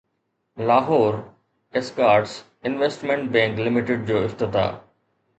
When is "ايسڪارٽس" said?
1.81-2.33